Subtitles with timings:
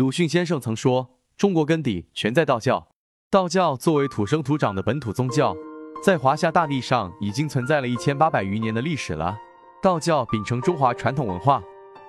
[0.00, 2.88] 鲁迅先生曾说：“中国根底全在道教。”
[3.30, 5.54] 道教作为土生土长的本土宗教，
[6.02, 9.36] 在华夏大地上已经存在了一千八百余年的历史了。
[9.82, 11.62] 道教秉承中华传统文化，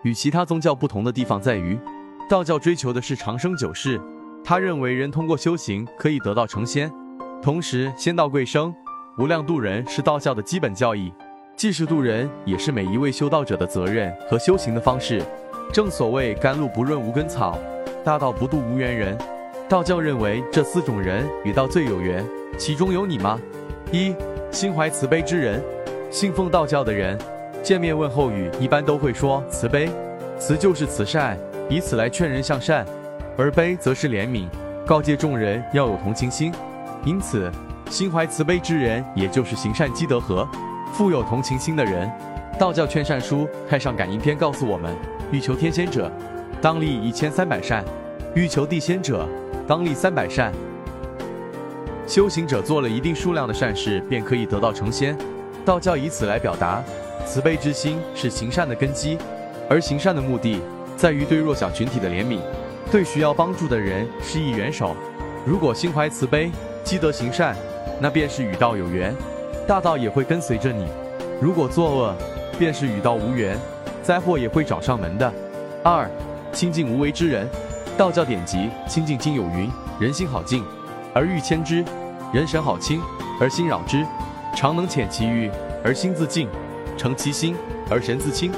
[0.03, 1.77] 与其他宗教不同的地方在于，
[2.29, 3.99] 道教追求的是长生久世。
[4.41, 6.89] 他认为人通过修行可以得道成仙，
[7.41, 8.73] 同时仙道贵生，
[9.17, 11.11] 无量度人是道教的基本教义。
[11.57, 15.21] 既是渡人，也是每一位修道者的责任和修行的方式。
[15.73, 17.57] 正所谓甘露不润无根草，
[18.03, 19.17] 大道不渡无缘人。
[19.69, 22.25] 道教认为这四种人与道最有缘，
[22.57, 23.39] 其中有你吗？
[23.91, 24.13] 一、
[24.51, 25.61] 心怀慈悲之人。
[26.09, 27.17] 信奉道教的人，
[27.63, 29.89] 见面问候语一般都会说慈悲，
[30.37, 31.37] 慈就是慈善，
[31.69, 32.83] 以此来劝人向善；
[33.37, 34.47] 而悲则是怜悯，
[34.85, 36.51] 告诫众人要有同情心。
[37.05, 37.49] 因此，
[37.89, 40.45] 心怀慈悲之人，也就是行善积德和。
[40.91, 42.11] 富有同情心的人，
[42.59, 44.93] 道教劝善书太上感应篇告诉我们：
[45.31, 46.11] 欲求天仙者，
[46.61, 47.83] 当立一千三百善；
[48.35, 49.27] 欲求地仙者，
[49.67, 50.53] 当立三百善。
[52.05, 55.17] 修行者做了一定数量的善事，便可以得道成仙。
[55.65, 56.83] 道教以此来表达，
[57.25, 59.17] 慈悲之心是行善的根基，
[59.67, 60.61] 而行善的目的
[60.95, 62.37] 在于对弱小群体的怜悯，
[62.91, 64.95] 对需要帮助的人施以援手。
[65.43, 66.51] 如果心怀慈悲，
[66.83, 67.55] 积德行善，
[67.99, 69.15] 那便是与道有缘。
[69.67, 70.85] 大道也会跟随着你。
[71.41, 72.15] 如果作恶，
[72.59, 73.57] 便是与道无缘，
[74.03, 75.33] 灾祸也会找上门的。
[75.83, 76.07] 二，
[76.51, 77.47] 清净无为之人。
[77.97, 80.63] 道教典籍《清净经》有云：人心好静，
[81.13, 81.83] 而欲牵之；
[82.33, 83.01] 人神好清，
[83.39, 84.05] 而心扰之。
[84.55, 85.49] 常能遣其欲，
[85.83, 86.47] 而心自静；
[86.97, 87.55] 诚其心，
[87.89, 88.51] 而神自清。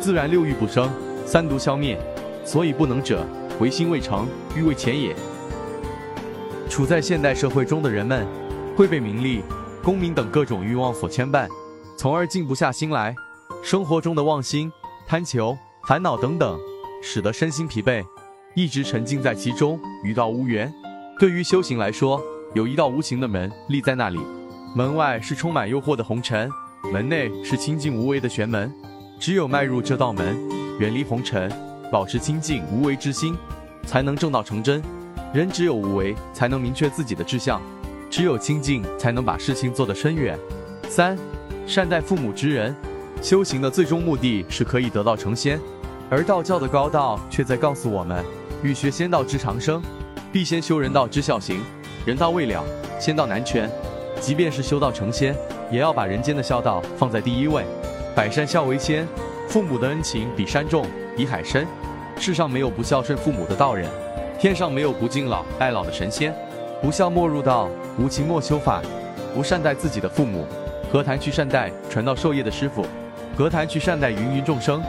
[0.00, 0.90] 自然六欲不生，
[1.24, 1.98] 三毒消灭。
[2.44, 3.26] 所以不能者，
[3.60, 4.26] 唯心未成，
[4.56, 5.14] 欲未遣也。
[6.68, 8.26] 处在现代社会中的人们，
[8.76, 9.42] 会被名利。
[9.82, 11.48] 功名等各种欲望所牵绊，
[11.96, 13.14] 从而静不下心来。
[13.62, 14.70] 生活中的妄心、
[15.06, 16.58] 贪求、烦恼等等，
[17.02, 18.04] 使得身心疲惫，
[18.54, 20.72] 一直沉浸在其中，与道无缘。
[21.18, 22.22] 对于修行来说，
[22.54, 24.18] 有一道无形的门立在那里，
[24.74, 26.50] 门外是充满诱惑的红尘，
[26.92, 28.72] 门内是清净无为的玄门。
[29.18, 30.38] 只有迈入这道门，
[30.78, 31.50] 远离红尘，
[31.90, 33.36] 保持清净无为之心，
[33.84, 34.82] 才能正道成真。
[35.34, 37.60] 人只有无为，才能明确自己的志向。
[38.08, 40.38] 只有清净，才能把事情做得深远。
[40.88, 41.18] 三，
[41.66, 42.74] 善待父母之人，
[43.20, 45.60] 修行的最终目的是可以得道成仙，
[46.10, 48.24] 而道教的高道却在告诉我们：
[48.62, 49.82] 欲学仙道之长生，
[50.32, 51.60] 必先修人道之孝行。
[52.06, 52.64] 人道未了，
[52.98, 53.70] 仙道难全。
[54.18, 55.36] 即便是修道成仙，
[55.70, 57.62] 也要把人间的孝道放在第一位。
[58.14, 59.06] 百善孝为先，
[59.48, 61.66] 父母的恩情比山重，比海深。
[62.16, 63.86] 世上没有不孝顺父母的道人，
[64.40, 66.34] 天上没有不敬老爱老的神仙。
[66.80, 68.80] 不孝莫入道，无情莫修法。
[69.34, 70.46] 不善待自己的父母，
[70.90, 72.86] 何谈去善待传道授业的师傅？
[73.36, 74.82] 何谈去善待芸芸众生？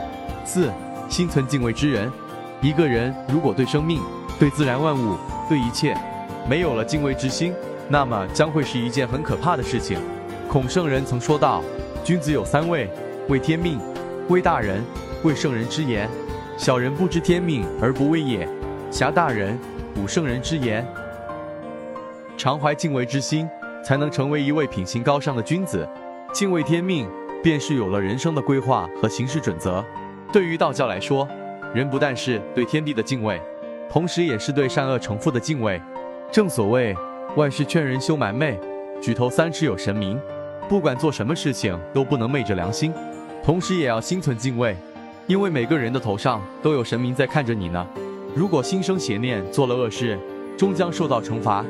[0.44, 0.70] 四，
[1.10, 2.10] 心存敬畏之人。
[2.62, 4.00] 一个人如果对生命、
[4.38, 5.16] 对自然万物、
[5.48, 5.94] 对一切
[6.48, 7.52] 没有了敬畏之心，
[7.88, 9.98] 那么将会是一件很可怕的事情。
[10.48, 11.62] 孔圣人曾说道
[12.04, 12.88] ：“君子有三畏：
[13.28, 13.78] 畏天命，
[14.28, 14.82] 畏大人，
[15.22, 16.08] 畏圣人之言。
[16.56, 18.48] 小人不知天命而不畏也，
[18.90, 19.58] 侠大人，
[19.94, 20.86] 补圣人之言。”
[22.36, 23.48] 常怀敬畏之心，
[23.84, 25.88] 才能成为一位品行高尚的君子。
[26.32, 27.08] 敬畏天命，
[27.42, 29.84] 便是有了人生的规划和行事准则。
[30.32, 31.28] 对于道教来说，
[31.74, 33.40] 人不但是对天地的敬畏，
[33.90, 35.80] 同时也是对善恶成负的敬畏。
[36.30, 36.94] 正所谓
[37.34, 38.56] 万事劝人休蛮昧，
[39.02, 40.20] 举头三尺有神明。
[40.68, 42.94] 不管做什么事情，都不能昧着良心，
[43.42, 44.76] 同时也要心存敬畏，
[45.26, 47.84] 因为每个人的头上都有神明在看着你呢。
[48.36, 50.16] 如果心生邪念，做了恶事，
[50.56, 51.64] 终将受到惩罚。